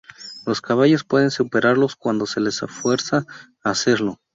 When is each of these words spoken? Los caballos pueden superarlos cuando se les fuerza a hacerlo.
Los 0.47 0.61
caballos 0.61 1.03
pueden 1.03 1.29
superarlos 1.29 1.95
cuando 1.95 2.25
se 2.25 2.41
les 2.41 2.59
fuerza 2.61 3.17
a 3.63 3.69
hacerlo. 3.69 4.19